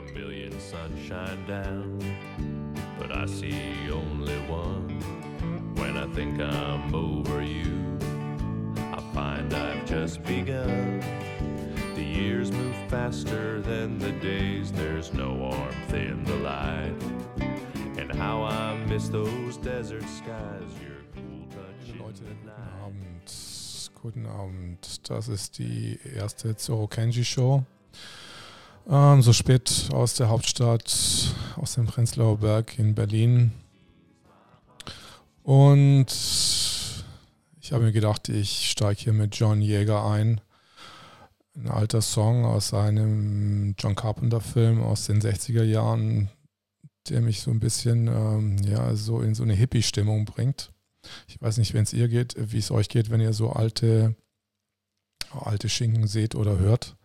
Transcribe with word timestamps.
A 0.00 0.12
million 0.12 0.58
sunshine 0.58 1.46
down, 1.46 1.98
but 2.98 3.12
I 3.12 3.26
see 3.26 3.90
only 3.90 4.38
one. 4.48 4.88
When 5.76 5.96
I 5.96 6.06
think 6.14 6.40
I'm 6.40 6.94
over 6.94 7.42
you, 7.42 7.98
I 8.92 9.00
find 9.14 9.52
I've 9.52 9.86
just 9.86 10.22
begun. 10.24 11.00
The 11.94 12.02
years 12.02 12.50
move 12.50 12.76
faster 12.88 13.60
than 13.60 13.98
the 13.98 14.12
days, 14.12 14.72
there's 14.72 15.12
no 15.12 15.34
warmth 15.34 15.94
in 15.94 16.24
the 16.24 16.36
light. 16.36 16.94
And 17.98 18.12
how 18.12 18.42
I 18.42 18.76
miss 18.86 19.08
those 19.08 19.56
desert 19.58 20.08
skies, 20.08 20.70
your 20.82 21.02
cool 21.14 21.46
touch 21.50 21.98
Leute, 21.98 22.20
guten. 22.20 22.50
Abend. 22.84 23.49
Guten 24.02 24.24
Abend. 24.24 25.10
Das 25.10 25.28
ist 25.28 25.58
die 25.58 25.98
erste 26.16 26.56
Zoro 26.56 26.86
Kenji 26.86 27.22
Show. 27.22 27.64
Ähm, 28.88 29.20
so 29.20 29.34
spät 29.34 29.90
aus 29.92 30.14
der 30.14 30.30
Hauptstadt, 30.30 31.34
aus 31.56 31.74
dem 31.74 31.84
Prenzlauer 31.84 32.38
Berg 32.38 32.78
in 32.78 32.94
Berlin. 32.94 33.52
Und 35.42 36.06
ich 37.60 37.72
habe 37.72 37.84
mir 37.84 37.92
gedacht, 37.92 38.30
ich 38.30 38.70
steige 38.70 39.02
hier 39.02 39.12
mit 39.12 39.36
John 39.36 39.60
Jäger 39.60 40.06
ein. 40.06 40.40
Ein 41.54 41.68
alter 41.68 42.00
Song 42.00 42.46
aus 42.46 42.72
einem 42.72 43.74
John 43.78 43.96
Carpenter-Film 43.96 44.82
aus 44.82 45.04
den 45.04 45.20
60er 45.20 45.64
Jahren, 45.64 46.30
der 47.10 47.20
mich 47.20 47.42
so 47.42 47.50
ein 47.50 47.60
bisschen 47.60 48.06
ähm, 48.06 48.56
ja, 48.64 48.96
so 48.96 49.20
in 49.20 49.34
so 49.34 49.42
eine 49.42 49.52
Hippie-Stimmung 49.52 50.24
bringt. 50.24 50.72
Ich 51.28 51.40
weiß 51.40 51.58
nicht, 51.58 51.74
wenn 51.74 51.84
es 51.84 51.92
ihr 51.92 52.08
geht, 52.08 52.34
wie 52.36 52.58
es 52.58 52.70
euch 52.70 52.88
geht, 52.88 53.10
wenn 53.10 53.20
ihr 53.20 53.32
so 53.32 53.50
alte, 53.50 54.14
alte 55.30 55.68
Schinken 55.68 56.06
seht 56.06 56.34
oder 56.34 56.58
hört. 56.58 56.96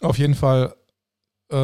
Auf 0.00 0.18
jeden 0.18 0.34
Fall, 0.34 0.74
äh, 1.50 1.56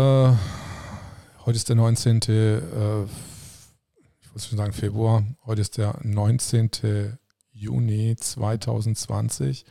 heute 1.44 1.56
ist 1.56 1.68
der 1.68 1.76
19. 1.76 2.20
Äh, 2.22 2.58
ich 3.04 4.30
wollte 4.30 4.48
schon 4.48 4.58
sagen 4.58 4.72
Februar, 4.72 5.24
heute 5.46 5.60
ist 5.60 5.78
der 5.78 5.98
19. 6.02 7.18
Juni 7.52 8.16
2020. 8.16 9.64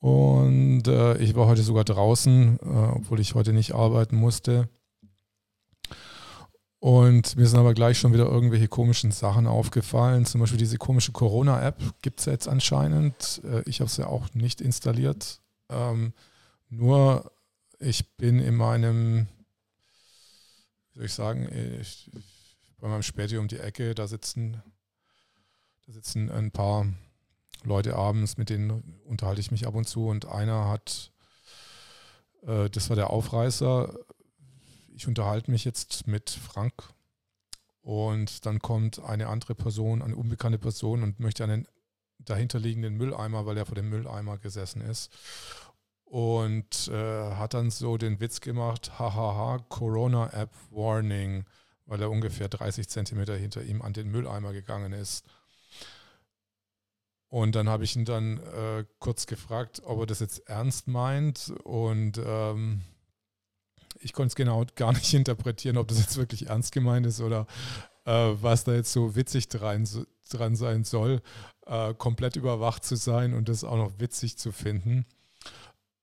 Und 0.00 0.88
äh, 0.88 1.16
ich 1.18 1.34
war 1.36 1.46
heute 1.46 1.62
sogar 1.62 1.84
draußen, 1.84 2.58
äh, 2.60 2.66
obwohl 2.66 3.20
ich 3.20 3.34
heute 3.34 3.52
nicht 3.52 3.72
arbeiten 3.74 4.16
musste. 4.16 4.68
Und 6.82 7.36
mir 7.36 7.46
sind 7.46 7.60
aber 7.60 7.74
gleich 7.74 8.00
schon 8.00 8.12
wieder 8.12 8.26
irgendwelche 8.26 8.66
komischen 8.66 9.12
Sachen 9.12 9.46
aufgefallen. 9.46 10.26
Zum 10.26 10.40
Beispiel 10.40 10.58
diese 10.58 10.78
komische 10.78 11.12
Corona-App 11.12 11.80
gibt 12.02 12.18
es 12.18 12.26
jetzt 12.26 12.48
anscheinend. 12.48 13.40
Äh, 13.44 13.62
Ich 13.66 13.78
habe 13.78 13.86
es 13.86 13.98
ja 13.98 14.08
auch 14.08 14.34
nicht 14.34 14.60
installiert. 14.60 15.40
Ähm, 15.68 16.12
nur 16.70 17.30
ich 17.78 18.16
bin 18.16 18.40
in 18.40 18.56
meinem, 18.56 19.28
wie 20.92 20.98
soll 20.98 21.04
ich 21.04 21.14
sagen, 21.14 21.48
ich, 21.80 22.10
bei 22.80 22.88
meinem 22.88 23.04
Späti 23.04 23.38
um 23.38 23.46
die 23.46 23.60
Ecke, 23.60 23.94
da 23.94 24.08
sitzen, 24.08 24.60
da 25.86 25.92
sitzen 25.92 26.32
ein 26.32 26.50
paar 26.50 26.88
Leute 27.62 27.94
abends, 27.94 28.38
mit 28.38 28.50
denen 28.50 29.00
unterhalte 29.04 29.40
ich 29.40 29.52
mich 29.52 29.68
ab 29.68 29.76
und 29.76 29.88
zu. 29.88 30.08
Und 30.08 30.26
einer 30.26 30.68
hat, 30.68 31.12
äh, 32.44 32.68
das 32.70 32.88
war 32.88 32.96
der 32.96 33.10
Aufreißer, 33.10 33.94
ich 34.94 35.06
unterhalte 35.08 35.50
mich 35.50 35.64
jetzt 35.64 36.06
mit 36.06 36.30
Frank 36.30 36.92
und 37.82 38.46
dann 38.46 38.60
kommt 38.60 39.00
eine 39.00 39.28
andere 39.28 39.54
Person, 39.54 40.02
eine 40.02 40.16
unbekannte 40.16 40.58
Person 40.58 41.02
und 41.02 41.20
möchte 41.20 41.44
einen 41.44 41.66
dahinterliegenden 42.18 42.94
Mülleimer, 42.94 43.44
weil 43.44 43.56
er 43.56 43.66
vor 43.66 43.74
dem 43.74 43.88
Mülleimer 43.88 44.38
gesessen 44.38 44.80
ist. 44.80 45.12
Und 46.04 46.88
äh, 46.88 47.34
hat 47.34 47.54
dann 47.54 47.70
so 47.70 47.96
den 47.96 48.20
Witz 48.20 48.40
gemacht, 48.40 48.98
hahaha, 48.98 49.58
Corona-App 49.68 50.50
Warning, 50.70 51.44
weil 51.86 52.02
er 52.02 52.10
ungefähr 52.10 52.48
30 52.48 52.88
Zentimeter 52.88 53.34
hinter 53.34 53.62
ihm 53.62 53.82
an 53.82 53.94
den 53.94 54.10
Mülleimer 54.10 54.52
gegangen 54.52 54.92
ist. 54.92 55.24
Und 57.28 57.54
dann 57.54 57.68
habe 57.68 57.84
ich 57.84 57.96
ihn 57.96 58.04
dann 58.04 58.38
äh, 58.38 58.84
kurz 58.98 59.26
gefragt, 59.26 59.80
ob 59.86 60.00
er 60.00 60.06
das 60.06 60.20
jetzt 60.20 60.46
ernst 60.50 60.86
meint. 60.86 61.50
Und 61.64 62.20
ähm, 62.22 62.82
ich 64.02 64.12
konnte 64.12 64.28
es 64.28 64.34
genau 64.34 64.64
gar 64.74 64.92
nicht 64.92 65.12
interpretieren, 65.14 65.76
ob 65.76 65.88
das 65.88 65.98
jetzt 65.98 66.16
wirklich 66.16 66.48
ernst 66.48 66.72
gemeint 66.72 67.06
ist 67.06 67.20
oder 67.20 67.46
äh, 68.04 68.12
was 68.12 68.64
da 68.64 68.74
jetzt 68.74 68.92
so 68.92 69.14
witzig 69.14 69.48
dran, 69.48 69.88
dran 70.30 70.56
sein 70.56 70.84
soll, 70.84 71.22
äh, 71.66 71.94
komplett 71.94 72.36
überwacht 72.36 72.84
zu 72.84 72.96
sein 72.96 73.34
und 73.34 73.48
das 73.48 73.64
auch 73.64 73.76
noch 73.76 73.98
witzig 73.98 74.38
zu 74.38 74.52
finden. 74.52 75.06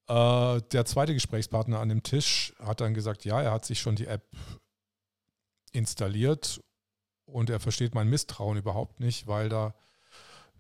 Äh, 0.07 0.61
der 0.71 0.85
zweite 0.85 1.13
Gesprächspartner 1.13 1.79
an 1.79 1.89
dem 1.89 2.03
Tisch 2.03 2.53
hat 2.59 2.81
dann 2.81 2.93
gesagt, 2.93 3.25
ja, 3.25 3.41
er 3.41 3.51
hat 3.51 3.65
sich 3.65 3.79
schon 3.79 3.95
die 3.95 4.07
App 4.07 4.23
installiert 5.71 6.61
und 7.25 7.49
er 7.49 7.59
versteht 7.59 7.93
mein 7.93 8.09
Misstrauen 8.09 8.57
überhaupt 8.57 8.99
nicht, 8.99 9.27
weil 9.27 9.49
da 9.49 9.75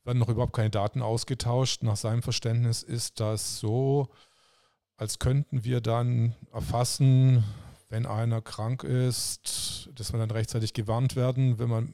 werden 0.03 0.19
noch 0.19 0.29
überhaupt 0.29 0.53
keine 0.53 0.69
Daten 0.69 1.01
ausgetauscht. 1.01 1.83
Nach 1.83 1.95
seinem 1.95 2.21
Verständnis 2.21 2.83
ist 2.83 3.19
das 3.19 3.59
so, 3.59 4.09
als 4.99 5.17
könnten 5.17 5.63
wir 5.63 5.79
dann 5.79 6.35
erfassen, 6.51 7.45
wenn 7.87 8.05
einer 8.05 8.41
krank 8.41 8.83
ist, 8.83 9.89
dass 9.95 10.11
wir 10.11 10.19
dann 10.19 10.29
rechtzeitig 10.29 10.73
gewarnt 10.73 11.15
werden, 11.15 11.57
wenn 11.57 11.69
man 11.69 11.93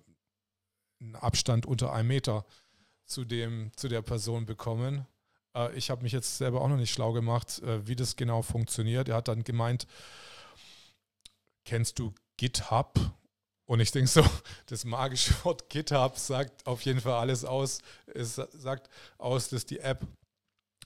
einen 1.00 1.16
Abstand 1.16 1.68
unter 1.68 1.94
einem 1.94 2.08
Meter 2.08 2.46
zu, 3.06 3.24
dem, 3.24 3.72
zu 3.76 3.90
der 3.90 4.02
Person 4.02 4.48
bekommen. 4.48 5.06
Äh, 5.56 5.76
ich 5.76 5.92
habe 5.92 6.02
mich 6.02 6.14
jetzt 6.14 6.40
selber 6.40 6.62
auch 6.62 6.68
noch 6.68 6.78
nicht 6.78 6.92
schlau 6.92 7.14
gemacht, 7.14 7.62
äh, 7.62 7.88
wie 7.88 7.96
das 7.96 8.16
genau 8.16 8.42
funktioniert. 8.42 9.08
Er 9.08 9.18
hat 9.18 9.28
dann 9.28 9.44
gemeint, 9.44 9.86
kennst 11.64 12.00
du 12.00 12.12
GitHub? 12.38 13.00
Und 13.66 13.82
ich 13.82 13.92
denke 13.92 14.10
so, 14.10 14.26
das 14.66 14.84
magische 14.84 15.32
Wort 15.46 15.70
GitHub 15.70 16.18
sagt 16.18 16.66
auf 16.66 16.82
jeden 16.82 17.02
Fall 17.02 17.20
alles 17.20 17.46
aus. 17.46 17.82
Es 18.08 18.34
sagt 18.34 18.90
aus, 19.20 19.50
dass 19.50 19.68
die 19.68 19.80
App 19.80 20.08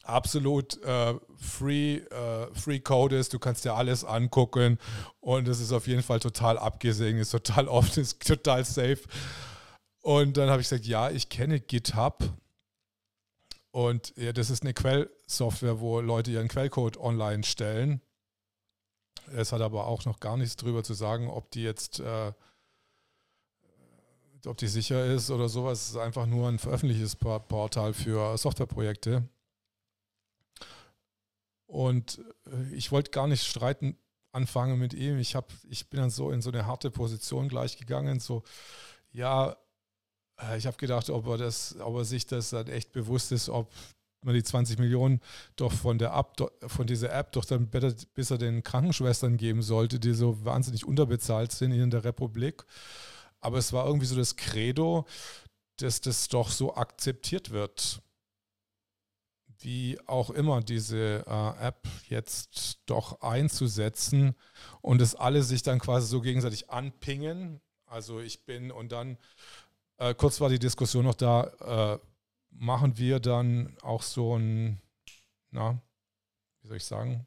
absolut 0.03 0.81
äh, 0.83 1.15
free, 1.35 1.97
äh, 1.97 2.47
free 2.53 2.79
Code 2.79 3.17
ist. 3.17 3.33
Du 3.33 3.39
kannst 3.39 3.65
dir 3.65 3.73
alles 3.73 4.03
angucken 4.03 4.77
und 5.19 5.47
es 5.47 5.59
ist 5.59 5.71
auf 5.71 5.87
jeden 5.87 6.03
Fall 6.03 6.19
total 6.19 6.57
abgesegnet, 6.57 7.23
ist 7.23 7.31
total 7.31 7.67
offen, 7.69 8.01
ist 8.01 8.25
total 8.25 8.65
safe. 8.65 8.99
Und 10.01 10.37
dann 10.37 10.49
habe 10.49 10.61
ich 10.61 10.69
gesagt, 10.69 10.85
ja, 10.85 11.09
ich 11.09 11.29
kenne 11.29 11.59
GitHub. 11.59 12.23
Und 13.71 14.13
ja, 14.17 14.33
das 14.33 14.49
ist 14.49 14.63
eine 14.63 14.73
Quellsoftware, 14.73 15.79
wo 15.79 15.99
Leute 15.99 16.31
ihren 16.31 16.47
Quellcode 16.47 16.97
online 16.97 17.43
stellen. 17.43 18.01
Es 19.35 19.51
hat 19.51 19.61
aber 19.61 19.85
auch 19.85 20.05
noch 20.05 20.19
gar 20.19 20.37
nichts 20.37 20.55
drüber 20.55 20.83
zu 20.83 20.93
sagen, 20.93 21.29
ob 21.29 21.51
die 21.51 21.61
jetzt, 21.61 21.99
äh, 21.99 22.31
ob 24.45 24.57
die 24.57 24.67
sicher 24.67 25.05
ist 25.05 25.29
oder 25.29 25.49
sowas. 25.49 25.81
Es 25.81 25.89
ist 25.89 25.97
einfach 25.97 26.25
nur 26.25 26.47
ein 26.47 26.57
veröffentlichtes 26.57 27.15
Portal 27.15 27.93
für 27.93 28.37
Softwareprojekte. 28.37 29.29
Und 31.69 32.19
äh, 32.47 32.73
ich 32.73 32.91
wollte 32.91 33.11
gar 33.11 33.27
nicht 33.27 33.45
streiten 33.45 33.95
anfangen 34.31 34.79
mit 34.79 34.95
ihm. 34.95 35.19
Ich, 35.19 35.35
hab, 35.35 35.53
ich 35.69 35.87
bin 35.87 35.99
dann 35.99 36.09
so 36.09 36.31
in 36.31 36.41
so 36.41 36.49
eine 36.49 36.65
harte 36.65 36.89
Position 36.89 37.47
gleich 37.47 37.77
gegangen. 37.77 38.19
So, 38.19 38.41
ja, 39.11 39.55
äh, 40.41 40.57
ich 40.57 40.65
habe 40.65 40.77
gedacht, 40.77 41.11
ob 41.11 41.27
er, 41.27 41.37
das, 41.37 41.75
ob 41.79 41.95
er 41.97 42.05
sich 42.05 42.25
das 42.25 42.49
dann 42.49 42.67
echt 42.67 42.91
bewusst 42.91 43.31
ist, 43.31 43.49
ob 43.49 43.71
man 44.23 44.33
die 44.33 44.41
20 44.41 44.79
Millionen 44.79 45.21
doch 45.55 45.71
von 45.71 45.99
der 45.99 46.13
App, 46.15 46.51
von 46.67 46.87
dieser 46.87 47.13
App 47.13 47.33
doch 47.33 47.45
dann 47.45 47.69
besser, 47.69 47.95
besser 48.15 48.39
den 48.39 48.63
Krankenschwestern 48.63 49.37
geben 49.37 49.61
sollte, 49.61 49.99
die 49.99 50.13
so 50.13 50.43
wahnsinnig 50.43 50.85
unterbezahlt 50.85 51.51
sind 51.51 51.71
in 51.71 51.91
der 51.91 52.03
Republik. 52.03 52.65
Aber 53.41 53.59
es 53.59 53.73
war 53.73 53.85
irgendwie 53.85 54.07
so 54.07 54.15
das 54.15 54.35
Credo, 54.35 55.05
dass 55.77 56.01
das 56.01 56.29
doch 56.29 56.49
so 56.49 56.75
akzeptiert 56.75 57.51
wird 57.51 58.01
wie 59.61 59.99
auch 60.07 60.29
immer 60.29 60.61
diese 60.61 61.25
äh, 61.27 61.67
App 61.67 61.87
jetzt 62.07 62.79
doch 62.85 63.21
einzusetzen 63.21 64.35
und 64.81 65.01
es 65.01 65.15
alle 65.15 65.43
sich 65.43 65.63
dann 65.63 65.79
quasi 65.79 66.07
so 66.07 66.21
gegenseitig 66.21 66.69
anpingen. 66.69 67.61
Also 67.85 68.19
ich 68.19 68.45
bin 68.45 68.71
und 68.71 68.91
dann, 68.91 69.17
äh, 69.97 70.13
kurz 70.13 70.39
war 70.39 70.49
die 70.49 70.59
Diskussion 70.59 71.05
noch 71.05 71.15
da, 71.15 71.95
äh, 71.95 71.99
machen 72.51 72.97
wir 72.97 73.19
dann 73.19 73.75
auch 73.81 74.03
so 74.03 74.37
ein, 74.37 74.81
na, 75.51 75.81
wie 76.61 76.67
soll 76.67 76.77
ich 76.77 76.85
sagen? 76.85 77.25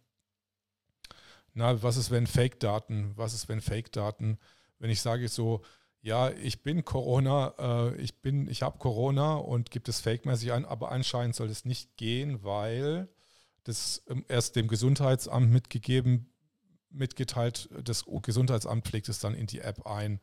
Na, 1.54 1.82
was 1.82 1.96
ist, 1.96 2.10
wenn 2.10 2.26
Fake-Daten, 2.26 3.12
was 3.16 3.34
ist, 3.34 3.48
wenn 3.48 3.60
Fake-Daten, 3.60 4.38
wenn 4.78 4.90
ich 4.90 5.02
sage 5.02 5.28
so, 5.28 5.62
ja, 6.02 6.30
ich 6.30 6.62
bin 6.62 6.84
Corona, 6.84 7.54
äh, 7.58 7.96
ich 7.96 8.20
bin, 8.20 8.48
ich 8.48 8.62
habe 8.62 8.78
Corona 8.78 9.36
und 9.36 9.70
gibt 9.70 9.88
es 9.88 10.00
fake-mäßig 10.00 10.52
an, 10.52 10.64
aber 10.64 10.90
anscheinend 10.90 11.36
soll 11.36 11.48
es 11.48 11.64
nicht 11.64 11.96
gehen, 11.96 12.42
weil 12.42 13.08
das 13.62 14.02
ähm, 14.08 14.24
erst 14.28 14.56
dem 14.56 14.66
Gesundheitsamt 14.66 15.50
mitgegeben, 15.50 16.28
mitgeteilt, 16.90 17.68
das 17.84 18.04
Gesundheitsamt 18.22 18.84
pflegt 18.84 19.08
es 19.08 19.20
dann 19.20 19.34
in 19.34 19.46
die 19.46 19.60
App 19.60 19.86
ein. 19.86 20.20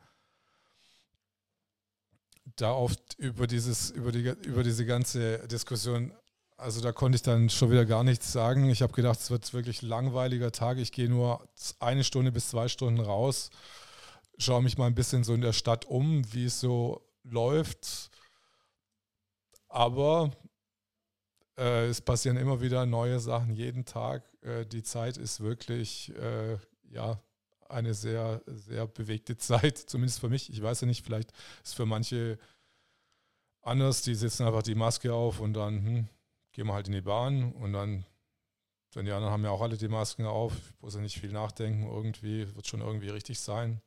Da 2.58 2.74
oft 2.74 3.16
über 3.18 3.48
dieses, 3.48 3.90
über 3.92 4.12
die, 4.12 4.34
über 4.44 4.64
diese 4.64 4.86
ganze 4.86 5.48
Diskussion 5.48 6.12
also 6.58 6.82
da 6.82 6.92
konnte 6.92 7.16
ich 7.16 7.22
dann 7.22 7.50
schon 7.50 7.72
wieder 7.72 7.86
gar 7.86 8.04
nichts 8.04 8.34
sagen. 8.34 8.70
Ich 8.70 8.82
habe 8.82 8.92
gedacht, 8.92 9.18
es 9.18 9.32
wird 9.32 9.54
wirklich 9.54 9.82
langweiliger 9.82 10.52
Tag. 10.52 10.78
Ich 10.78 10.92
gehe 10.92 11.08
nur 11.08 11.48
eine 11.80 12.04
Stunde 12.04 12.34
bis 12.34 12.50
zwei 12.50 12.68
Stunden 12.68 13.00
raus, 13.00 13.50
schaue 14.40 14.64
mich 14.64 14.78
mal 14.78 14.88
ein 14.88 14.96
bisschen 14.96 15.24
so 15.24 15.34
in 15.34 15.42
der 15.42 15.54
Stadt 15.54 15.86
um, 15.86 16.22
wie 16.34 16.46
es 16.46 16.60
so 16.60 17.06
läuft. 17.24 18.10
Aber 19.68 20.32
äh, 21.58 21.88
es 21.88 22.02
passieren 22.02 22.38
immer 22.38 22.62
wieder 22.62 22.86
neue 22.86 23.20
Sachen 23.20 23.54
jeden 23.54 23.86
Tag. 23.86 24.24
Äh, 24.42 24.66
die 24.66 24.84
Zeit 24.84 25.18
ist 25.18 25.42
wirklich, 25.42 26.16
äh, 26.16 26.58
ja, 26.90 27.22
eine 27.68 27.94
sehr, 27.94 28.42
sehr 28.48 28.88
bewegte 28.88 29.38
Zeit, 29.38 29.78
zumindest 29.78 30.20
für 30.20 30.30
mich. 30.30 30.50
Ich 30.50 30.62
weiß 30.62 30.82
ja 30.82 30.88
nicht, 30.88 31.06
vielleicht 31.06 31.32
ist 31.64 31.76
für 31.76 31.86
manche 31.86 32.40
anders, 33.62 34.02
die 34.02 34.16
setzen 34.16 34.48
einfach 34.48 34.64
die 34.64 34.76
Maske 34.76 35.14
auf 35.14 35.40
und 35.40 35.54
dann 35.54 35.86
hm, 35.86 36.10
gehen 36.54 36.68
wir 36.68 36.74
halt 36.74 36.88
in 36.88 36.94
die 36.94 37.02
Bahn 37.02 37.52
und 37.54 37.74
dann, 37.74 38.06
denn 38.96 39.06
die 39.06 39.12
anderen 39.12 39.34
haben 39.34 39.44
ja 39.44 39.52
auch 39.52 39.62
alle 39.62 39.78
die 39.78 39.90
Masken 39.90 40.26
auf, 40.26 40.54
ich 40.58 40.82
muss 40.82 40.96
ja 40.96 41.02
nicht 41.02 41.20
viel 41.20 41.32
nachdenken, 41.32 41.84
irgendwie, 41.84 42.54
wird 42.56 42.66
schon 42.66 42.82
irgendwie 42.82 43.10
richtig 43.10 43.40
sein. 43.40 43.82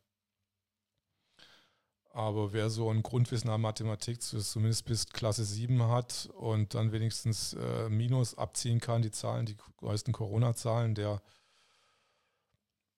Aber 2.14 2.52
wer 2.52 2.68
so 2.68 2.90
ein 2.90 3.02
Grundwissen 3.02 3.48
an 3.48 3.62
Mathematik 3.62 4.20
zumindest 4.20 4.84
bis 4.84 5.06
Klasse 5.06 5.46
7 5.46 5.82
hat 5.84 6.28
und 6.34 6.74
dann 6.74 6.92
wenigstens 6.92 7.54
äh, 7.54 7.88
Minus 7.88 8.36
abziehen 8.36 8.80
kann, 8.80 9.00
die 9.00 9.10
Zahlen, 9.10 9.46
die 9.46 9.56
größten 9.78 10.12
Corona-Zahlen, 10.12 10.94
der 10.94 11.22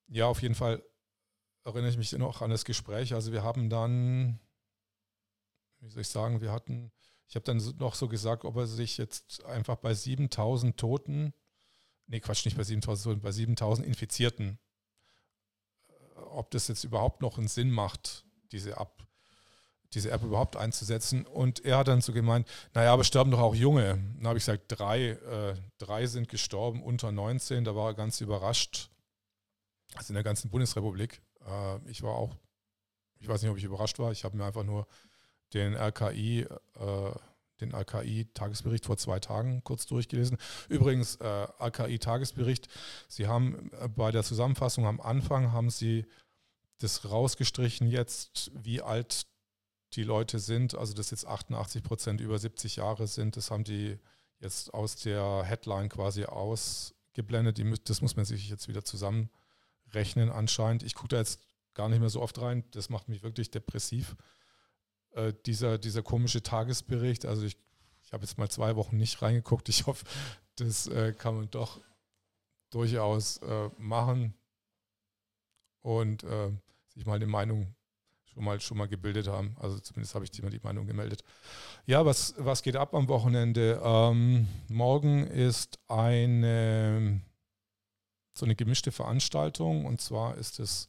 ja 0.09 0.27
auf 0.27 0.43
jeden 0.43 0.57
Fall 0.57 0.83
erinnere 1.65 1.91
ich 1.91 1.97
mich 1.97 2.11
noch 2.13 2.43
an 2.43 2.51
das 2.51 2.65
Gespräch. 2.65 3.15
Also 3.15 3.31
wir 3.31 3.45
haben 3.45 3.71
dann, 3.71 4.41
wie 5.79 5.91
soll 5.91 6.03
ich 6.03 6.09
sagen, 6.09 6.41
wir 6.41 6.51
hatten, 6.51 6.91
ich 7.29 7.37
habe 7.37 7.45
dann 7.45 7.63
noch 7.79 7.95
so 7.95 8.09
gesagt, 8.09 8.45
ob 8.45 8.57
er 8.57 8.67
sich 8.67 8.99
jetzt 8.99 9.45
einfach 9.45 9.77
bei 9.77 9.95
7000 9.95 10.77
Toten, 10.77 11.33
nee 12.07 12.19
Quatsch, 12.19 12.45
nicht 12.47 12.57
bei 12.57 12.65
7000 12.65 13.05
Toten, 13.05 13.21
bei 13.21 13.31
7000 13.31 13.87
Infizierten, 13.87 14.59
äh, 15.89 16.19
ob 16.19 16.51
das 16.51 16.67
jetzt 16.67 16.83
überhaupt 16.83 17.23
noch 17.23 17.39
einen 17.39 17.47
Sinn 17.49 17.71
macht, 17.71 18.24
diese, 18.53 18.79
Ab, 18.79 19.07
diese 19.93 20.11
App 20.11 20.23
überhaupt 20.23 20.57
einzusetzen. 20.57 21.27
Und 21.27 21.65
er 21.65 21.79
hat 21.79 21.89
dann 21.89 22.01
so 22.01 22.13
gemeint, 22.13 22.49
naja, 22.75 22.93
aber 22.93 23.05
sterben 23.05 23.31
doch 23.31 23.41
auch 23.41 23.55
Junge. 23.55 24.03
Dann 24.17 24.27
habe 24.27 24.39
ich 24.39 24.45
gesagt, 24.45 24.65
drei, 24.69 25.11
äh, 25.11 25.55
drei 25.79 26.07
sind 26.07 26.29
gestorben 26.29 26.83
unter 26.83 27.13
19. 27.13 27.65
Da 27.65 27.75
war 27.75 27.91
er 27.91 27.95
ganz 27.95 28.21
überrascht. 28.21 28.91
Also 29.95 30.11
in 30.11 30.15
der 30.15 30.25
ganzen 30.25 30.51
Bundesrepublik. 30.51 31.23
Äh, 31.47 31.91
ich 31.91 32.03
war 32.03 32.15
auch, 32.15 32.35
ich 33.21 33.29
weiß 33.29 33.43
nicht, 33.43 33.51
ob 33.51 33.59
ich 33.59 33.65
überrascht 33.65 33.99
war. 33.99 34.13
Ich 34.13 34.25
habe 34.25 34.37
mir 34.37 34.45
einfach 34.45 34.65
nur 34.65 34.87
den 35.55 35.75
RKI, 35.75 36.41
äh, 36.41 37.13
den 37.61 37.73
RKI-Tagesbericht 37.73 38.85
vor 38.85 38.97
zwei 38.97 39.21
Tagen 39.21 39.63
kurz 39.63 39.87
durchgelesen. 39.87 40.39
Übrigens, 40.69 41.17
äh, 41.17 41.47
RKI-Tagesbericht, 41.61 42.69
Sie 43.09 43.27
haben 43.27 43.71
äh, 43.81 43.89
bei 43.89 44.11
der 44.11 44.25
Zusammenfassung 44.25 44.87
am 44.87 45.01
Anfang 45.01 45.53
haben 45.53 45.71
Sie 45.71 46.07
das 46.79 47.11
rausgestrichen 47.11 47.87
jetzt, 47.87 48.51
wie 48.55 48.83
alt 48.83 49.27
die 49.95 50.03
Leute 50.03 50.39
sind, 50.39 50.75
also 50.75 50.93
dass 50.95 51.11
jetzt 51.11 51.27
88 51.27 51.83
Prozent 51.83 52.21
über 52.21 52.39
70 52.39 52.77
Jahre 52.77 53.07
sind, 53.07 53.37
das 53.37 53.51
haben 53.51 53.65
die 53.65 53.99
jetzt 54.41 54.75
aus 54.75 54.97
der 54.97 55.43
Headline 55.45 55.89
quasi 55.89 56.25
ausgeblendet. 56.25 57.59
Die, 57.59 57.75
das 57.85 58.03
muss 58.03 58.17
man 58.17 58.25
sich 58.25 58.49
jetzt 58.49 58.69
wieder 58.69 58.85
zusammen 58.85 59.31
Rechnen 59.93 60.31
anscheinend. 60.31 60.83
Ich 60.83 60.95
gucke 60.95 61.09
da 61.09 61.19
jetzt 61.19 61.41
gar 61.75 61.89
nicht 61.89 62.01
mehr 62.01 62.11
so 62.11 62.21
oft 62.21 62.41
rein. 62.41 62.65
Das 62.73 62.89
macht 62.89 63.09
mich 63.09 63.23
wirklich 63.23 63.51
depressiv. 63.51 64.17
Äh, 65.13 65.33
dieser, 65.47 65.79
dieser 65.79 66.03
komische 66.03 66.43
Tagesbericht, 66.43 67.25
also 67.25 67.45
ich, 67.45 67.57
ich 68.03 68.13
habe 68.13 68.25
jetzt 68.25 68.39
mal 68.39 68.51
zwei 68.51 68.77
Wochen 68.77 68.97
nicht 68.97 69.23
reingeguckt. 69.23 69.69
Ich 69.69 69.87
hoffe, 69.87 70.05
das 70.57 70.87
äh, 70.89 71.13
kann 71.13 71.37
man 71.37 71.51
doch 71.51 71.81
durchaus 72.71 73.39
äh, 73.39 73.71
machen 73.79 74.35
und 75.83 76.25
äh, 76.25 76.51
sich 76.95 77.07
mal 77.07 77.15
eine 77.17 77.27
Meinung 77.27 77.75
schon 78.33 78.45
mal, 78.45 78.61
schon 78.61 78.79
mal 78.79 78.89
gebildet 78.89 79.29
haben. 79.29 79.57
Also 79.61 79.79
zumindest 79.79 80.15
habe 80.15 80.25
ich 80.25 80.31
die 80.31 80.43
Meinung 80.63 80.87
gemeldet. 80.87 81.23
Ja, 81.87 82.05
was, 82.05 82.35
was 82.39 82.63
geht 82.63 82.77
ab 82.77 82.95
am 82.95 83.09
Wochenende? 83.09 83.81
Ähm, 83.85 84.49
morgen 84.69 85.27
ist 85.27 85.79
eine 85.89 87.21
so 88.37 88.45
eine 88.45 88.57
gemischte 88.57 88.93
Veranstaltung. 88.93 89.87
Und 89.87 90.01
zwar 90.01 90.37
ist 90.37 90.59
es, 90.61 90.89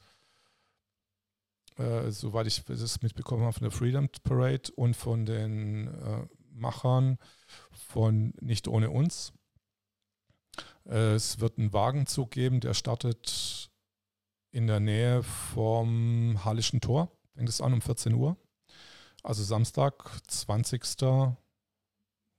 äh, 1.78 2.10
soweit 2.10 2.48
ich 2.48 2.64
das 2.64 3.02
mitbekommen 3.02 3.44
habe, 3.44 3.54
von 3.54 3.64
der 3.64 3.72
Freedom 3.72 4.10
Parade 4.24 4.72
und 4.76 4.96
von 4.96 5.26
den 5.26 5.88
äh, 5.88 6.28
Machern 6.52 7.18
von 7.72 8.34
Nicht 8.42 8.68
ohne 8.68 8.90
uns. 8.90 9.34
Äh, 10.86 11.14
es 11.14 11.40
wird 11.40 11.58
einen 11.58 11.74
Wagenzug 11.74 12.32
geben, 12.32 12.60
der 12.60 12.74
startet 12.74 13.65
in 14.56 14.68
der 14.68 14.80
Nähe 14.80 15.22
vom 15.22 16.46
Hallischen 16.46 16.80
Tor. 16.80 17.12
Fängt 17.34 17.50
es 17.50 17.60
an 17.60 17.74
um 17.74 17.82
14 17.82 18.14
Uhr. 18.14 18.38
Also 19.22 19.44
Samstag, 19.44 20.10
20. 20.30 20.82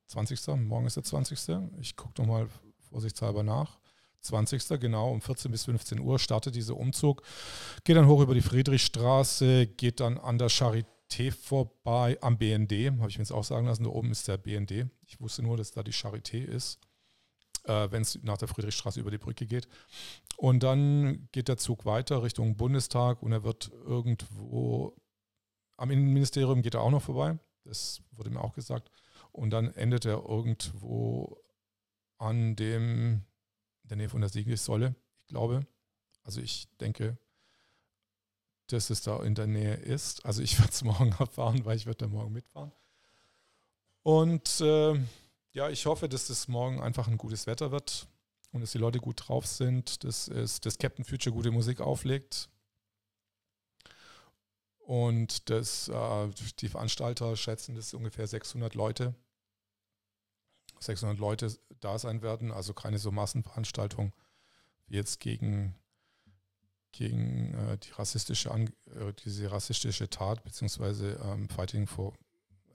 20. 0.06 0.46
Morgen 0.56 0.86
ist 0.86 0.96
der 0.96 1.04
20. 1.04 1.58
Ich 1.78 1.94
gucke 1.94 2.18
nochmal 2.22 2.48
vorsichtshalber 2.88 3.42
nach. 3.42 3.78
20. 4.22 4.80
genau 4.80 5.12
um 5.12 5.20
14 5.20 5.50
bis 5.50 5.66
15 5.66 6.00
Uhr 6.00 6.18
startet 6.18 6.54
dieser 6.54 6.78
Umzug. 6.78 7.20
Geht 7.84 7.98
dann 7.98 8.06
hoch 8.06 8.22
über 8.22 8.32
die 8.32 8.40
Friedrichstraße, 8.40 9.66
geht 9.66 10.00
dann 10.00 10.16
an 10.16 10.38
der 10.38 10.48
Charité 10.48 11.30
vorbei, 11.32 12.16
am 12.22 12.38
BND, 12.38 12.98
habe 12.98 13.10
ich 13.10 13.18
mir 13.18 13.24
jetzt 13.24 13.30
auch 13.30 13.44
sagen 13.44 13.66
lassen, 13.66 13.84
da 13.84 13.90
oben 13.90 14.10
ist 14.10 14.26
der 14.26 14.38
BND. 14.38 14.86
Ich 15.06 15.20
wusste 15.20 15.42
nur, 15.42 15.58
dass 15.58 15.70
da 15.70 15.82
die 15.82 15.92
Charité 15.92 16.42
ist, 16.42 16.80
äh, 17.66 17.90
wenn 17.90 18.02
es 18.02 18.22
nach 18.22 18.38
der 18.38 18.48
Friedrichstraße 18.48 19.00
über 19.00 19.10
die 19.10 19.18
Brücke 19.18 19.46
geht. 19.46 19.68
Und 20.36 20.62
dann 20.62 21.28
geht 21.32 21.48
der 21.48 21.56
Zug 21.56 21.84
weiter 21.84 22.22
Richtung 22.22 22.56
Bundestag 22.56 23.22
und 23.22 23.32
er 23.32 23.44
wird 23.44 23.70
irgendwo 23.84 24.96
am 25.76 25.90
Innenministerium 25.90 26.62
geht 26.62 26.74
er 26.74 26.82
auch 26.82 26.90
noch 26.90 27.02
vorbei. 27.02 27.38
Das 27.64 28.02
wurde 28.12 28.30
mir 28.30 28.40
auch 28.40 28.54
gesagt. 28.54 28.90
Und 29.32 29.50
dann 29.50 29.72
endet 29.74 30.04
er 30.04 30.24
irgendwo 30.26 31.42
an 32.18 32.56
dem 32.56 33.24
in 33.82 33.88
der 33.88 33.96
Nähe 33.98 34.08
von 34.08 34.20
der 34.20 34.30
Siegessäule, 34.30 34.96
ich 35.20 35.26
glaube. 35.28 35.66
Also 36.24 36.40
ich 36.40 36.68
denke, 36.78 37.18
dass 38.68 38.90
es 38.90 39.02
da 39.02 39.22
in 39.22 39.34
der 39.34 39.46
Nähe 39.46 39.74
ist. 39.74 40.24
Also 40.24 40.42
ich 40.42 40.58
werde 40.58 40.72
es 40.72 40.82
morgen 40.82 41.12
erfahren, 41.18 41.64
weil 41.64 41.76
ich 41.76 41.86
werde 41.86 41.98
da 41.98 42.08
morgen 42.08 42.32
mitfahren. 42.32 42.72
Und 44.02 44.60
äh, 44.60 44.98
ja, 45.56 45.70
ich 45.70 45.86
hoffe, 45.86 46.06
dass 46.06 46.28
es 46.28 46.48
morgen 46.48 46.82
einfach 46.82 47.08
ein 47.08 47.16
gutes 47.16 47.46
Wetter 47.46 47.70
wird 47.70 48.06
und 48.52 48.60
dass 48.60 48.72
die 48.72 48.78
Leute 48.78 48.98
gut 48.98 49.26
drauf 49.26 49.46
sind, 49.46 50.04
dass, 50.04 50.28
es, 50.28 50.60
dass 50.60 50.76
Captain 50.76 51.02
Future 51.02 51.34
gute 51.34 51.50
Musik 51.50 51.80
auflegt 51.80 52.50
und 54.80 55.48
dass 55.48 55.88
äh, 55.88 56.28
die 56.58 56.68
Veranstalter 56.68 57.34
schätzen, 57.36 57.75
dass 57.75 57.94
ungefähr 57.94 58.26
600 58.26 58.75
Leute 58.75 59.14
600 60.78 61.18
Leute 61.18 61.58
da 61.80 61.98
sein 61.98 62.20
werden, 62.20 62.52
also 62.52 62.75
keine 62.75 62.98
so 62.98 63.10
Massenveranstaltung 63.10 64.14
wie 64.88 64.96
jetzt 64.96 65.20
gegen, 65.20 65.75
gegen 66.92 67.54
äh, 67.54 67.78
die 67.78 67.92
rassistische 67.92 68.50
äh, 68.50 69.12
diese 69.25 69.50
rassistische 69.50 70.10
Tat, 70.10 70.44
beziehungsweise 70.44 71.18
ähm, 71.25 71.48
Fighting 71.48 71.86
for 71.86 72.12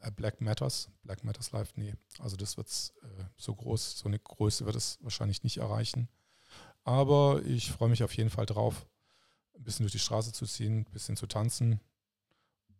Black 0.10 0.42
Matters, 0.42 0.90
Black 1.04 1.24
Matters 1.24 1.52
Live, 1.52 1.74
nee, 1.76 1.94
also 2.20 2.36
das 2.36 2.58
wird 2.58 2.68
äh, 3.04 3.24
so 3.38 3.54
groß, 3.54 4.00
so 4.00 4.08
eine 4.08 4.18
Größe 4.20 4.66
wird 4.66 4.76
es 4.76 4.98
wahrscheinlich 5.02 5.44
nicht 5.44 5.58
erreichen. 5.58 6.10
Aber 6.84 7.42
ich 7.46 7.72
freue 7.72 7.90
mich 7.90 8.04
auf 8.04 8.16
jeden 8.18 8.32
Fall 8.32 8.48
drauf, 8.48 8.88
ein 9.56 9.64
bisschen 9.64 9.84
durch 9.84 9.92
die 9.92 10.00
Straße 10.00 10.34
zu 10.34 10.46
ziehen, 10.46 10.80
ein 10.80 10.92
bisschen 10.92 11.16
zu 11.16 11.28
tanzen. 11.28 11.80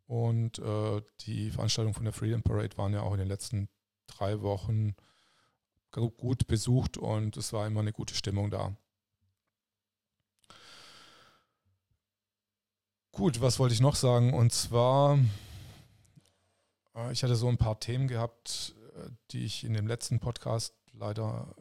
Und 0.08 0.60
äh, 0.60 1.02
die 1.22 1.52
Veranstaltungen 1.52 1.94
von 1.94 2.06
der 2.06 2.14
Freedom 2.14 2.42
Parade 2.42 2.78
waren 2.78 2.94
ja 2.94 3.02
auch 3.02 3.14
in 3.14 3.20
den 3.20 3.28
letzten 3.28 3.70
drei 4.08 4.42
Wochen 4.42 4.96
gut 5.92 6.48
besucht 6.48 6.98
und 6.98 7.38
es 7.38 7.54
war 7.54 7.68
immer 7.68 7.82
eine 7.82 7.94
gute 7.94 8.16
Stimmung 8.16 8.50
da. 8.50 8.76
Gut, 13.12 13.42
was 13.42 13.60
wollte 13.60 13.74
ich 13.74 13.82
noch 13.82 13.96
sagen? 13.96 14.34
Und 14.34 14.54
zwar, 14.54 15.18
äh, 15.18 15.20
ich 17.12 17.24
hatte 17.24 17.36
so 17.36 17.48
ein 17.48 17.58
paar 17.58 17.80
Themen 17.80 18.08
gehabt, 18.08 18.76
äh, 18.96 19.10
die 19.32 19.46
ich 19.46 19.64
in 19.64 19.74
dem 19.74 19.88
letzten 19.88 20.20
Podcast 20.20 20.76
leider, 20.94 21.56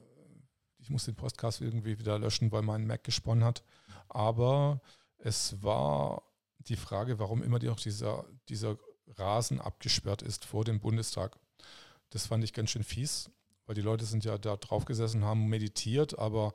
ich 0.79 0.91
muss 0.91 1.05
den 1.05 1.15
Podcast 1.15 1.61
irgendwie 1.61 1.99
wieder 1.99 2.19
löschen, 2.19 2.53
weil 2.53 2.63
mein 2.63 2.87
Mac 2.87 3.05
gesponnen 3.05 3.45
hat. 3.45 3.63
Aber 4.09 4.81
es 5.19 5.63
war 5.63 6.23
die 6.59 6.77
Frage, 6.77 7.19
warum 7.19 7.43
immer 7.43 7.59
noch 7.59 7.81
dieser, 7.81 8.25
dieser 8.49 8.77
Rasen 9.07 9.61
abgesperrt 9.61 10.23
ist 10.23 10.45
vor 10.45 10.65
dem 10.65 10.81
Bundestag. 10.81 11.39
Das 12.11 12.27
fand 12.27 12.45
ich 12.45 12.53
ganz 12.53 12.71
schön 12.71 12.85
fies 12.85 13.31
weil 13.71 13.77
die 13.77 13.83
Leute 13.83 14.05
sind 14.05 14.25
ja 14.25 14.37
da 14.37 14.57
drauf 14.57 14.85
gesessen, 14.85 15.25
haben 15.25 15.47
meditiert, 15.47 16.19
aber 16.19 16.55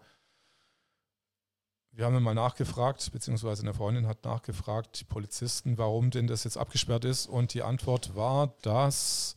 wir 1.96 2.06
haben 2.06 2.22
mal 2.22 2.36
nachgefragt, 2.36 3.12
beziehungsweise 3.12 3.62
eine 3.62 3.74
Freundin 3.74 4.08
hat 4.08 4.26
nachgefragt, 4.26 5.00
die 5.00 5.06
Polizisten, 5.06 5.78
warum 5.78 6.12
denn 6.12 6.28
das 6.28 6.44
jetzt 6.44 6.58
abgesperrt 6.58 7.06
ist. 7.06 7.28
Und 7.28 7.54
die 7.54 7.64
Antwort 7.64 8.16
war, 8.16 8.56
dass 8.62 9.36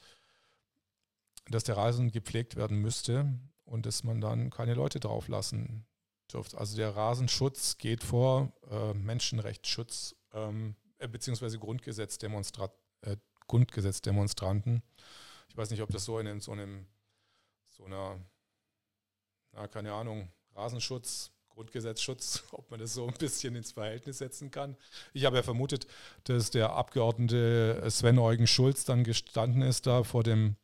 dass 1.51 1.65
der 1.65 1.77
Rasen 1.77 2.11
gepflegt 2.11 2.57
werden 2.57 2.79
müsste 2.79 3.33
und 3.65 3.87
dass 3.87 4.05
man 4.05 4.21
dann 4.21 4.51
keine 4.51 4.75
Leute 4.75 5.01
drauflassen 5.01 5.87
dürfte. 6.33 6.59
Also 6.59 6.77
der 6.77 6.95
Rasenschutz 6.95 7.79
geht 7.79 8.05
vor 8.05 8.53
äh, 8.71 8.95
Menschenrechtsschutz 8.95 10.15
ähm, 10.33 10.77
äh, 10.99 11.09
beziehungsweise 11.09 11.59
Grundgesetzdemonstrat, 11.59 12.73
äh, 13.03 13.17
Grundgesetzdemonstranten. 13.47 14.83
Ich 15.49 15.57
weiß 15.57 15.71
nicht, 15.71 15.83
ob 15.83 15.91
das 15.91 16.05
so 16.05 16.19
in 16.19 16.41
so 16.41 16.53
einem 16.53 16.87
so 17.71 17.85
einer, 17.85 18.19
na, 19.53 19.69
keine 19.69 19.93
Ahnung, 19.93 20.31
Rasenschutz, 20.55 21.31
Grundgesetzschutz, 21.59 22.45
ob 22.53 22.71
man 22.71 22.79
das 22.79 22.95
so 22.95 23.07
ein 23.07 23.15
bisschen 23.15 23.57
ins 23.57 23.73
Verhältnis 23.73 24.19
setzen 24.19 24.53
kann. 24.53 24.77
Ich 25.13 25.25
habe 25.25 25.37
ja 25.37 25.43
vermutet, 25.43 25.89
dass 26.25 26.51
der 26.51 26.71
Abgeordnete 26.71 27.83
Sven 27.91 28.19
Eugen 28.21 28.47
Schulz 28.47 28.85
dann 28.85 29.03
gestanden 29.03 29.63
ist 29.63 29.87
da 29.87 30.05
vor 30.05 30.23
dem 30.23 30.57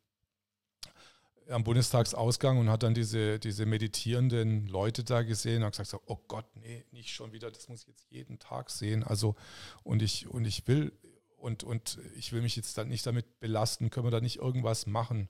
am 1.47 1.63
Bundestagsausgang 1.63 2.57
und 2.57 2.71
hat 2.71 2.81
dann 2.81 2.95
diese, 2.95 3.37
diese 3.37 3.67
meditierenden 3.67 4.67
Leute 4.67 5.03
da 5.03 5.21
gesehen 5.21 5.57
und 5.57 5.67
hat 5.67 5.77
gesagt, 5.77 6.03
oh 6.07 6.17
Gott, 6.27 6.45
nee, 6.55 6.85
nicht 6.91 7.09
schon 7.09 7.33
wieder, 7.33 7.51
das 7.51 7.69
muss 7.69 7.81
ich 7.81 7.87
jetzt 7.89 8.05
jeden 8.09 8.39
Tag 8.39 8.71
sehen. 8.71 9.03
Also, 9.03 9.35
und 9.83 10.01
ich, 10.01 10.27
und 10.27 10.45
ich 10.45 10.67
will, 10.67 10.91
und, 11.37 11.63
und 11.63 11.99
ich 12.17 12.31
will 12.31 12.41
mich 12.41 12.55
jetzt 12.55 12.79
dann 12.79 12.87
nicht 12.87 13.05
damit 13.05 13.39
belasten, 13.39 13.91
können 13.91 14.07
wir 14.07 14.11
da 14.11 14.21
nicht 14.21 14.37
irgendwas 14.37 14.87
machen? 14.87 15.29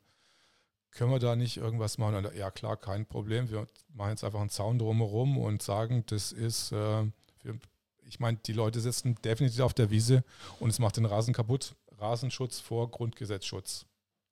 Können 0.95 1.11
wir 1.11 1.19
da 1.19 1.35
nicht 1.35 1.57
irgendwas 1.57 1.97
machen? 1.97 2.15
Und, 2.15 2.35
ja, 2.35 2.49
klar, 2.51 2.77
kein 2.77 3.05
Problem. 3.05 3.49
Wir 3.49 3.67
machen 3.93 4.11
jetzt 4.11 4.23
einfach 4.23 4.39
einen 4.39 4.49
Zaun 4.49 4.79
drumherum 4.79 5.37
und 5.37 5.61
sagen, 5.61 6.05
das 6.07 6.31
ist, 6.31 6.71
äh, 6.71 7.03
wir, 7.43 7.59
ich 8.07 8.21
meine, 8.21 8.37
die 8.37 8.53
Leute 8.53 8.79
sitzen 8.79 9.15
definitiv 9.23 9.59
auf 9.59 9.73
der 9.73 9.89
Wiese 9.89 10.23
und 10.59 10.69
es 10.69 10.79
macht 10.79 10.95
den 10.95 11.05
Rasen 11.05 11.33
kaputt. 11.33 11.75
Rasenschutz 11.97 12.61
vor 12.61 12.89
Grundgesetzschutz. 12.89 13.85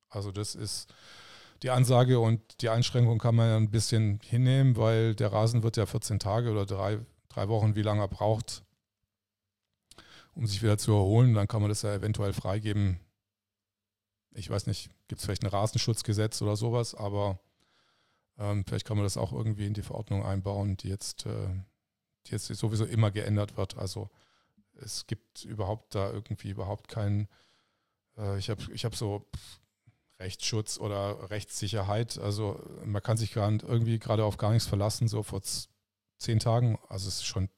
Also 0.09 0.31
das 0.31 0.55
ist, 0.55 0.93
die 1.63 1.69
Ansage 1.69 2.19
und 2.19 2.61
die 2.61 2.69
Einschränkung 2.69 3.19
kann 3.19 3.35
man 3.35 3.49
ja 3.49 3.57
ein 3.57 3.71
bisschen 3.71 4.21
hinnehmen, 4.23 4.77
weil 4.77 5.15
der 5.15 5.33
Rasen 5.33 5.63
wird 5.63 5.75
ja 5.75 5.85
14 5.85 6.19
Tage 6.19 6.49
oder 6.49 6.65
drei, 6.65 6.99
drei 7.27 7.49
Wochen, 7.49 7.75
wie 7.75 7.81
lange 7.81 8.01
er 8.01 8.07
braucht, 8.07 8.63
um 10.33 10.47
sich 10.47 10.63
wieder 10.63 10.77
zu 10.77 10.93
erholen. 10.93 11.33
Dann 11.33 11.49
kann 11.49 11.61
man 11.61 11.69
das 11.69 11.81
ja 11.81 11.93
eventuell 11.93 12.31
freigeben. 12.31 12.99
Ich 14.35 14.49
weiß 14.49 14.67
nicht, 14.67 14.89
gibt 15.07 15.19
es 15.19 15.25
vielleicht 15.25 15.43
ein 15.43 15.49
Rasenschutzgesetz 15.49 16.41
oder 16.41 16.55
sowas, 16.55 16.95
aber 16.95 17.39
ähm, 18.37 18.63
vielleicht 18.65 18.85
kann 18.85 18.97
man 18.97 19.05
das 19.05 19.17
auch 19.17 19.31
irgendwie 19.31 19.67
in 19.67 19.73
die 19.73 19.83
Verordnung 19.83 20.25
einbauen, 20.25 20.77
die 20.77 20.89
jetzt, 20.89 21.25
äh, 21.25 21.47
die 22.25 22.31
jetzt 22.31 22.47
sowieso 22.47 22.85
immer 22.85 23.11
geändert 23.11 23.57
wird. 23.57 23.77
Also 23.77 24.09
es 24.81 25.05
gibt 25.07 25.45
überhaupt 25.45 25.95
da 25.95 26.11
irgendwie 26.11 26.49
überhaupt 26.49 26.87
keinen, 26.87 27.27
äh, 28.17 28.37
ich 28.39 28.49
habe 28.49 28.61
ich 28.73 28.85
hab 28.85 28.95
so 28.95 29.29
Rechtsschutz 30.19 30.79
oder 30.79 31.29
Rechtssicherheit. 31.29 32.17
Also 32.17 32.59
man 32.85 33.03
kann 33.03 33.17
sich 33.17 33.35
irgendwie 33.35 33.99
gerade 33.99 34.25
auf 34.25 34.37
gar 34.37 34.51
nichts 34.51 34.67
verlassen. 34.67 35.07
So 35.07 35.21
vor 35.23 35.41
zehn 36.17 36.39
Tagen, 36.39 36.79
also 36.89 37.07
es 37.07 37.15
ist 37.15 37.25
schon 37.25 37.49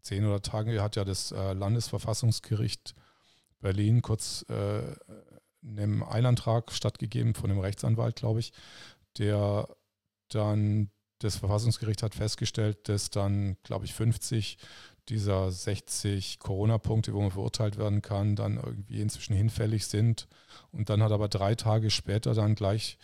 zehn 0.00 0.24
oder 0.24 0.42
Tage, 0.42 0.82
hat 0.82 0.96
ja 0.96 1.04
das 1.04 1.32
äh, 1.32 1.52
Landesverfassungsgericht 1.52 2.94
Berlin 3.60 4.00
kurz 4.02 4.44
äh, 4.48 4.94
einem 5.62 6.02
Eilantrag 6.02 6.72
stattgegeben 6.72 7.34
von 7.34 7.50
einem 7.50 7.60
Rechtsanwalt, 7.60 8.16
glaube 8.16 8.40
ich, 8.40 8.52
der 9.18 9.68
dann 10.28 10.90
das 11.18 11.36
Verfassungsgericht 11.36 12.02
hat 12.02 12.14
festgestellt, 12.14 12.88
dass 12.88 13.10
dann, 13.10 13.56
glaube 13.62 13.84
ich, 13.84 13.92
50 13.92 14.56
dieser 15.08 15.50
60 15.50 16.38
Corona-Punkte, 16.38 17.12
wo 17.12 17.20
man 17.20 17.30
verurteilt 17.30 17.76
werden 17.76 18.00
kann, 18.00 18.36
dann 18.36 18.56
irgendwie 18.56 19.00
inzwischen 19.00 19.34
hinfällig 19.34 19.86
sind. 19.86 20.28
Und 20.72 20.88
dann 20.88 21.02
hat 21.02 21.12
aber 21.12 21.28
drei 21.28 21.54
Tage 21.54 21.90
später 21.90 22.32
dann 22.32 22.54
gleich 22.54 22.96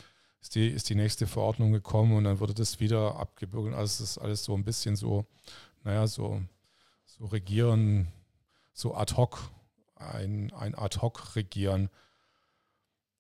ist 0.46 0.54
die, 0.54 0.68
ist 0.68 0.88
die 0.88 0.94
nächste 0.94 1.26
Verordnung 1.26 1.72
gekommen 1.72 2.16
und 2.16 2.24
dann 2.24 2.38
wurde 2.38 2.54
das 2.54 2.78
wieder 2.78 3.16
abgebürgelt. 3.16 3.74
Also 3.74 4.04
es 4.04 4.10
ist 4.10 4.18
alles 4.18 4.44
so 4.44 4.54
ein 4.54 4.64
bisschen 4.64 4.94
so, 4.94 5.26
naja, 5.82 6.06
so, 6.06 6.40
so 7.04 7.26
regieren, 7.26 8.12
so 8.72 8.94
ad 8.94 9.14
hoc, 9.16 9.50
ein, 9.96 10.52
ein 10.52 10.76
ad 10.76 11.00
hoc 11.00 11.34
regieren. 11.34 11.90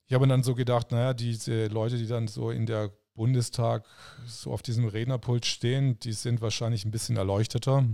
Ich 0.08 0.14
habe 0.14 0.28
dann 0.28 0.44
so 0.44 0.54
gedacht, 0.54 0.92
naja, 0.92 1.14
diese 1.14 1.66
Leute, 1.66 1.98
die 1.98 2.06
dann 2.06 2.28
so 2.28 2.50
in 2.50 2.64
der 2.64 2.92
Bundestag 3.14 3.84
so 4.24 4.52
auf 4.52 4.62
diesem 4.62 4.86
Rednerpult 4.86 5.44
stehen, 5.46 5.98
die 5.98 6.12
sind 6.12 6.40
wahrscheinlich 6.40 6.84
ein 6.84 6.92
bisschen 6.92 7.16
erleuchteter. 7.16 7.84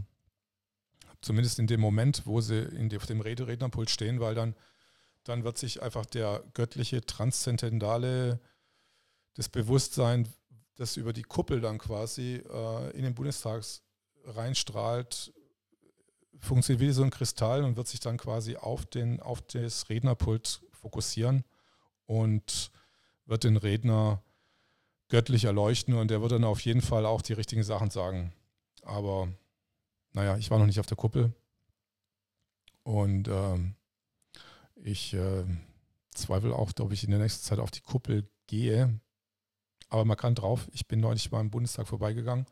Zumindest 1.23 1.59
in 1.59 1.67
dem 1.67 1.81
Moment, 1.81 2.27
wo 2.27 2.43
sie 2.43 2.67
dem, 2.67 2.99
auf 2.99 3.07
dem 3.07 3.23
Rederednerpult 3.23 3.89
stehen, 3.89 4.21
weil 4.21 4.35
dann, 4.35 4.55
dann 5.25 5.43
wird 5.45 5.57
sich 5.57 5.83
einfach 5.83 6.05
der 6.05 6.45
göttliche, 6.53 7.01
transzendentale, 7.01 8.41
das 9.35 9.49
Bewusstsein, 9.49 10.29
das 10.75 10.99
über 10.99 11.15
die 11.15 11.23
Kuppel 11.23 11.63
dann 11.63 11.79
quasi 11.79 12.43
äh, 12.53 12.91
in 12.91 13.05
den 13.05 13.15
Bundestag 13.15 13.65
reinstrahlt, 14.27 15.33
funktioniert 16.41 16.81
wie 16.83 16.93
so 16.93 17.05
ein 17.05 17.11
Kristall 17.11 17.65
und 17.65 17.77
wird 17.77 17.89
sich 17.89 18.01
dann 18.01 18.19
quasi 18.19 18.57
auf, 18.57 18.85
den, 18.85 19.21
auf 19.21 19.41
das 19.41 19.89
Rednerpult 19.89 20.61
fokussieren 20.73 21.45
und 22.07 22.71
wird 23.27 23.45
den 23.45 23.57
Redner 23.57 24.23
göttlich 25.09 25.45
erleuchten 25.45 25.95
und 25.95 26.11
der 26.11 26.23
wird 26.23 26.33
dann 26.33 26.45
auf 26.45 26.61
jeden 26.61 26.81
Fall 26.81 27.07
auch 27.07 27.23
die 27.23 27.35
richtigen 27.35 27.63
Sachen 27.63 27.91
sagen. 27.91 28.33
Aber 28.83 29.29
naja, 30.13 30.37
ich 30.37 30.51
war 30.51 30.59
noch 30.59 30.67
nicht 30.67 30.81
auf 30.81 30.87
der 30.87 30.97
Kuppel. 30.97 31.33
Und 32.83 33.29
ähm, 33.29 33.75
ich 34.77 35.15
äh, 35.15 35.45
zweifle 36.15 36.55
auch, 36.55 36.73
ob 36.81 36.93
ich 36.93 37.05
in 37.05 37.11
der 37.11 37.21
nächsten 37.21 37.45
Zeit 37.45 37.59
auf 37.59 37.71
die 37.71 37.81
Kuppel 37.81 38.29
gehe. 38.47 39.01
Aber 39.89 40.05
man 40.05 40.17
kann 40.17 40.35
drauf. 40.35 40.69
Ich 40.73 40.89
bin 40.89 41.01
neulich 41.01 41.31
mal 41.31 41.41
im 41.41 41.51
Bundestag 41.51 41.87
vorbeigegangen, 41.87 42.47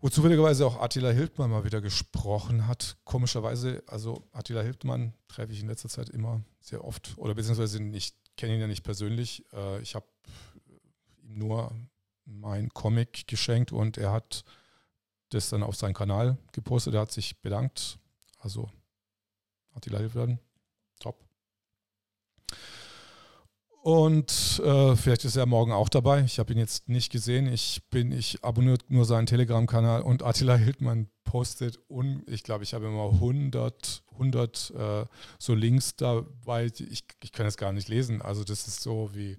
wo 0.00 0.08
zufälligerweise 0.08 0.66
auch 0.66 0.80
Attila 0.80 1.10
Hildmann 1.10 1.50
mal 1.50 1.64
wieder 1.64 1.80
gesprochen 1.80 2.66
hat. 2.66 2.96
Komischerweise, 3.04 3.82
also 3.86 4.26
Attila 4.32 4.62
Hildmann 4.62 5.14
treffe 5.28 5.52
ich 5.52 5.60
in 5.60 5.68
letzter 5.68 5.88
Zeit 5.88 6.10
immer 6.10 6.42
sehr 6.60 6.84
oft. 6.84 7.14
Oder 7.16 7.34
beziehungsweise 7.34 7.82
ich 7.82 8.14
kenne 8.36 8.54
ihn 8.54 8.60
ja 8.60 8.66
nicht 8.66 8.84
persönlich. 8.84 9.44
Äh, 9.52 9.80
ich 9.80 9.94
habe 9.94 10.06
ihm 11.22 11.38
nur 11.38 11.72
mein 12.24 12.68
Comic 12.70 13.26
geschenkt 13.26 13.72
und 13.72 13.96
er 13.98 14.12
hat 14.12 14.44
das 15.30 15.48
dann 15.48 15.62
auf 15.62 15.76
seinen 15.76 15.94
Kanal 15.94 16.36
gepostet. 16.52 16.94
Er 16.94 17.00
hat 17.00 17.12
sich 17.12 17.40
bedankt. 17.40 17.98
Also 18.38 18.70
Attila 19.74 20.14
werden. 20.14 20.38
Top. 21.00 21.25
Und 23.86 24.60
äh, 24.64 24.96
vielleicht 24.96 25.24
ist 25.24 25.36
er 25.36 25.46
morgen 25.46 25.70
auch 25.70 25.88
dabei. 25.88 26.22
Ich 26.22 26.40
habe 26.40 26.52
ihn 26.52 26.58
jetzt 26.58 26.88
nicht 26.88 27.12
gesehen. 27.12 27.46
Ich 27.46 27.88
bin, 27.88 28.10
ich 28.10 28.42
abonniere 28.42 28.78
nur 28.88 29.04
seinen 29.04 29.26
Telegram-Kanal 29.26 30.02
und 30.02 30.24
Attila 30.24 30.56
Hildmann 30.56 31.08
postet 31.22 31.78
und 31.86 32.28
ich 32.28 32.42
glaube, 32.42 32.64
ich 32.64 32.74
habe 32.74 32.86
immer 32.86 33.12
100, 33.12 34.02
100 34.14 34.70
äh, 34.76 35.04
so 35.38 35.54
Links 35.54 35.94
dabei. 35.94 36.66
Ich, 36.66 37.04
ich 37.22 37.30
kann 37.30 37.46
es 37.46 37.56
gar 37.56 37.70
nicht 37.70 37.86
lesen. 37.86 38.20
Also 38.22 38.42
das 38.42 38.66
ist 38.66 38.82
so 38.82 39.10
wie, 39.14 39.36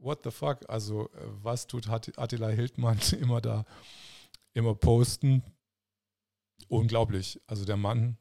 what 0.00 0.20
the 0.24 0.30
fuck? 0.30 0.60
Also 0.70 1.10
äh, 1.10 1.26
was 1.42 1.66
tut 1.66 1.86
Attila 1.86 2.48
Hildmann 2.48 2.98
immer 3.20 3.42
da? 3.42 3.66
immer 4.54 4.74
posten. 4.74 5.42
Unglaublich. 6.68 7.42
Also 7.46 7.66
der 7.66 7.76
Mann 7.76 8.16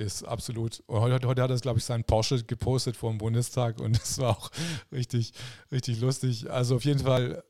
ist 0.00 0.24
absolut. 0.24 0.82
Heute, 0.88 1.26
heute 1.26 1.42
hat 1.42 1.50
er, 1.50 1.56
glaube 1.58 1.78
ich, 1.78 1.84
seinen 1.84 2.04
Porsche 2.04 2.42
gepostet 2.42 2.96
vor 2.96 3.10
dem 3.10 3.18
Bundestag 3.18 3.80
und 3.80 3.96
es 4.02 4.18
war 4.18 4.36
auch 4.36 4.50
richtig, 4.90 5.32
richtig 5.70 6.00
lustig. 6.00 6.50
Also 6.50 6.76
auf 6.76 6.84
jeden 6.84 7.00
Fall, 7.00 7.44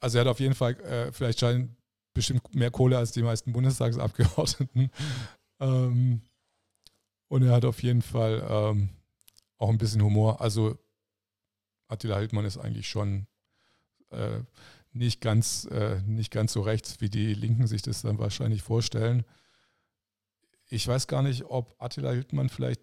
also 0.00 0.18
er 0.18 0.20
hat 0.22 0.28
auf 0.28 0.40
jeden 0.40 0.54
Fall 0.54 0.80
äh, 0.80 1.12
vielleicht 1.12 1.40
scheint 1.40 1.70
bestimmt 2.14 2.54
mehr 2.54 2.70
Kohle 2.70 2.96
als 2.96 3.12
die 3.12 3.22
meisten 3.22 3.52
Bundestagsabgeordneten. 3.52 4.90
Ähm, 5.58 6.20
und 7.28 7.42
er 7.42 7.52
hat 7.52 7.64
auf 7.64 7.82
jeden 7.82 8.02
Fall 8.02 8.46
ähm, 8.46 8.90
auch 9.56 9.70
ein 9.70 9.78
bisschen 9.78 10.02
Humor. 10.02 10.42
Also 10.42 10.76
Attila 11.88 12.18
Hildmann 12.18 12.44
ist 12.44 12.58
eigentlich 12.58 12.90
schon 12.90 13.26
äh, 14.10 14.40
nicht 14.92 15.22
ganz, 15.22 15.64
äh, 15.70 16.02
nicht 16.02 16.30
ganz 16.30 16.52
so 16.52 16.60
rechts, 16.60 17.00
wie 17.00 17.08
die 17.08 17.32
Linken 17.32 17.66
sich 17.66 17.80
das 17.80 18.02
dann 18.02 18.18
wahrscheinlich 18.18 18.62
vorstellen. 18.62 19.24
Ich 20.68 20.86
weiß 20.86 21.06
gar 21.06 21.22
nicht, 21.22 21.44
ob 21.44 21.74
Attila 21.78 22.10
Hildmann 22.10 22.48
vielleicht 22.48 22.80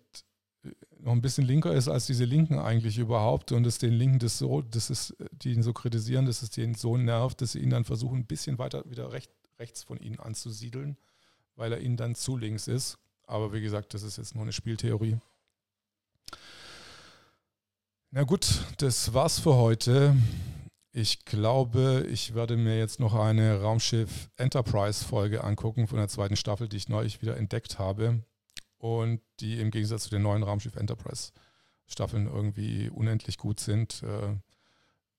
äh, 0.64 0.70
noch 1.00 1.12
ein 1.12 1.22
bisschen 1.22 1.46
linker 1.46 1.74
ist 1.74 1.88
als 1.88 2.06
diese 2.06 2.26
Linken 2.26 2.60
eigentlich 2.60 2.98
überhaupt 2.98 3.52
und 3.52 3.66
es 3.68 3.78
den 3.78 3.94
Linken 3.94 4.20
das 4.20 4.38
so, 4.38 4.62
das 4.62 4.90
ist, 4.90 5.16
die 5.32 5.52
ihn 5.54 5.64
so 5.64 5.74
kritisieren, 5.74 6.26
dass 6.26 6.42
es 6.42 6.50
denen 6.50 6.76
so 6.76 6.98
nervt, 6.98 7.42
dass 7.42 7.54
sie 7.54 7.60
ihn 7.60 7.70
dann 7.70 7.84
versuchen, 7.84 8.20
ein 8.20 8.26
bisschen 8.26 8.58
weiter 8.58 8.90
wieder 8.90 9.12
recht, 9.12 9.32
rechts 9.60 9.84
von 9.84 10.00
ihnen 10.00 10.20
anzusiedeln, 10.20 10.98
weil 11.56 11.74
er 11.74 11.82
ihnen 11.82 11.98
dann 11.98 12.16
zu 12.16 12.38
links 12.38 12.68
ist. 12.68 12.98
Aber 13.26 13.54
wie 13.54 13.62
gesagt, 13.62 13.94
das 13.94 14.04
ist 14.04 14.18
jetzt 14.18 14.36
nur 14.36 14.44
eine 14.44 14.54
Spieltheorie. 14.54 15.18
Na 18.12 18.24
gut, 18.24 18.64
das 18.78 19.14
war's 19.14 19.40
für 19.40 19.56
heute. 19.56 20.16
Ich 20.96 21.26
glaube, 21.26 22.06
ich 22.10 22.36
werde 22.36 22.56
mir 22.56 22.78
jetzt 22.78 23.00
noch 23.00 23.16
eine 23.16 23.62
Raumschiff 23.62 24.30
Enterprise 24.38 25.04
Folge 25.04 25.44
angucken 25.44 25.88
von 25.88 25.98
der 25.98 26.08
zweiten 26.08 26.36
Staffel, 26.36 26.70
die 26.70 26.78
ich 26.78 26.88
neulich 26.88 27.22
wieder 27.22 27.36
entdeckt 27.36 27.80
habe 27.80 28.24
und 28.78 29.22
die 29.40 29.60
im 29.60 29.72
Gegensatz 29.72 30.04
zu 30.04 30.10
den 30.12 30.22
neuen 30.22 30.44
Raumschiff 30.44 30.76
Enterprise 30.76 31.32
Staffeln 31.88 32.28
irgendwie 32.28 32.90
unendlich 32.90 33.38
gut 33.38 33.60
sind. 33.60 34.04
Äh, 34.04 34.38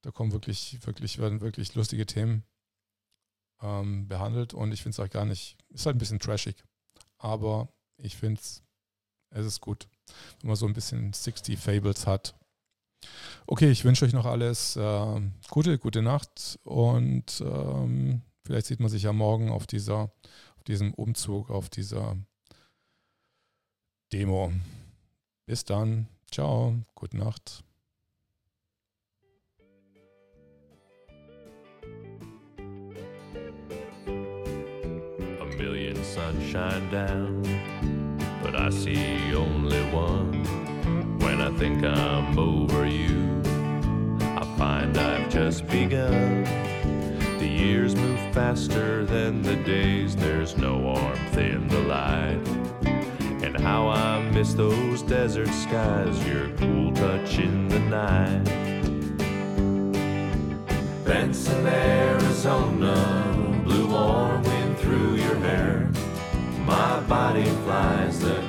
Da 0.03 0.11
kommen 0.13 0.33
wirklich, 0.33 0.79
wirklich, 0.87 1.19
werden 1.19 1.41
wirklich 1.41 1.75
lustige 1.75 2.07
Themen 2.07 2.45
ähm, 3.63 4.07
behandelt 4.09 4.55
und 4.55 4.73
ich 4.73 4.83
finde 4.83 4.91
es 4.95 5.01
auch 5.01 5.11
gar 5.11 5.25
nicht, 5.25 5.57
ist 5.71 5.87
halt 5.87 5.97
ein 5.97 5.99
bisschen 5.99 6.21
trashig. 6.21 6.63
Aber 7.19 7.69
ich 7.97 8.17
finde 8.17 8.41
es, 8.41 8.63
es 9.31 9.47
ist 9.47 9.61
gut, 9.61 9.89
wenn 10.41 10.49
man 10.49 10.57
so 10.57 10.67
ein 10.67 10.75
bisschen 10.75 11.13
60 11.13 11.59
Fables 11.59 12.07
hat. 12.07 12.35
Okay, 13.47 13.71
ich 13.71 13.85
wünsche 13.85 14.05
euch 14.05 14.13
noch 14.13 14.27
alles 14.27 14.77
äh, 14.77 15.21
Gute, 15.51 15.79
gute 15.79 16.03
Nacht 16.03 16.59
und 16.65 17.43
ähm, 17.45 18.23
vielleicht 18.45 18.67
sieht 18.67 18.81
man 18.81 18.89
sich 18.89 19.03
ja 19.03 19.13
morgen 19.13 19.51
auf 19.51 19.67
dieser, 19.67 20.11
auf 20.57 20.65
diesem 20.67 20.95
Umzug, 20.95 21.51
auf 21.51 21.69
dieser 21.69 22.17
Demo. 24.13 24.53
Bis 25.47 25.65
dann. 25.65 26.09
Ciao. 26.31 26.75
Gute 26.95 27.19
Nacht. 27.19 27.63
A 35.41 35.45
million 35.59 35.97
sunshine 36.03 36.91
down, 36.91 37.43
but 38.43 38.55
I 38.55 38.71
see 38.71 39.35
only 39.35 39.83
one. 39.93 40.64
When 41.35 41.53
I 41.53 41.59
think 41.59 41.83
I'm 41.83 42.39
over 42.39 42.87
you, 42.87 43.43
I 44.21 44.45
find 44.57 44.97
I've 44.97 45.29
just 45.29 45.67
begun. 45.67 46.45
The 47.41 47.49
years 47.49 47.97
move 47.97 48.21
faster 48.33 49.05
than 49.05 49.43
the 49.43 49.57
days, 49.57 50.15
there's 50.15 50.57
no 50.57 50.79
warmth 50.79 51.37
in 51.37 51.67
the 51.67 51.81
light. 51.81 52.39
And 53.43 53.57
how 53.57 53.89
I 53.89 54.23
miss 54.31 54.55
those 54.55 55.03
desert 55.03 55.49
skies, 55.49 56.25
your 56.25 56.51
cool 56.51 56.93
touch 56.93 57.41
in 57.41 57.67
the 57.67 57.81
night. 57.81 58.45
Benson, 61.05 61.67
Arizona, 61.67 63.61
blue 63.65 63.89
warm 63.89 64.41
wind 64.45 64.79
through 64.79 65.17
your 65.17 65.35
hair. 65.35 65.91
My 66.61 67.01
body 67.09 67.45
flies 67.65 68.21
the 68.21 68.41